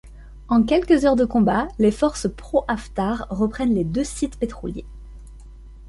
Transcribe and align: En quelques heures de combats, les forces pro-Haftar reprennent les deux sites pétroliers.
En 0.49 0.63
quelques 0.63 1.05
heures 1.05 1.15
de 1.15 1.25
combats, 1.25 1.67
les 1.77 1.91
forces 1.91 2.27
pro-Haftar 2.35 3.27
reprennent 3.29 3.75
les 3.75 3.83
deux 3.83 4.03
sites 4.03 4.39
pétroliers. 4.39 4.87